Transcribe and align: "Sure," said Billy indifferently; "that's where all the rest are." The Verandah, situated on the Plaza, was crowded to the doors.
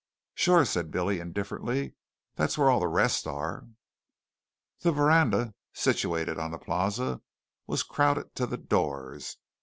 "Sure," 0.33 0.65
said 0.65 0.89
Billy 0.89 1.19
indifferently; 1.19 1.93
"that's 2.33 2.57
where 2.57 2.71
all 2.71 2.79
the 2.79 2.87
rest 2.87 3.27
are." 3.27 3.67
The 4.79 4.91
Verandah, 4.91 5.53
situated 5.73 6.39
on 6.39 6.49
the 6.49 6.57
Plaza, 6.57 7.21
was 7.67 7.83
crowded 7.83 8.33
to 8.33 8.47
the 8.47 8.57
doors. 8.57 9.37